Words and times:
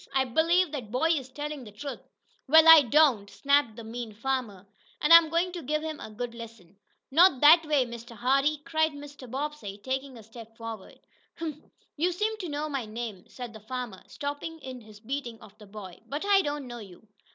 "I 0.15 0.25
believe 0.25 0.71
that 0.71 0.89
boy 0.89 1.11
is 1.11 1.29
telling 1.29 1.63
the 1.63 1.71
truth!" 1.71 1.99
"Wa'al, 2.49 2.67
I 2.67 2.81
don't," 2.81 3.29
snapped 3.29 3.75
the 3.75 3.83
mean 3.83 4.13
farmer. 4.15 4.65
"An' 4.99 5.11
I'm 5.11 5.29
goin' 5.29 5.51
to 5.51 5.61
give 5.61 5.83
him 5.83 5.99
a 5.99 6.09
good 6.09 6.33
lesson." 6.33 6.75
"Not 7.11 7.39
that 7.41 7.67
way, 7.67 7.85
Mr. 7.85 8.15
Hardee!" 8.15 8.63
cried 8.65 8.93
Mr. 8.93 9.29
Bobbsey, 9.29 9.77
taking 9.77 10.17
a 10.17 10.23
step 10.23 10.57
forward. 10.57 10.99
"Huh! 11.37 11.51
You 11.97 12.11
seem 12.13 12.35
to 12.39 12.49
know 12.49 12.67
my 12.67 12.87
name," 12.87 13.25
said 13.27 13.53
the 13.53 13.59
farmer, 13.59 14.01
stopping 14.07 14.57
in 14.61 14.81
his 14.81 14.99
beating 14.99 15.39
of 15.39 15.55
the 15.59 15.67
boy, 15.67 15.99
"but 16.07 16.25
I 16.25 16.41
don't 16.41 16.65
know 16.65 16.79
you." 16.79 17.07